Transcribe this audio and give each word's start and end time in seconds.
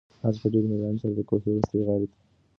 آس 0.27 0.35
په 0.41 0.47
ډېرې 0.53 0.67
مېړانې 0.71 0.99
سره 1.01 1.13
د 1.15 1.21
کوهي 1.29 1.47
وروستۍ 1.49 1.79
غاړې 1.87 2.07
ته 2.11 2.15
نږدې 2.17 2.25
شو. 2.39 2.49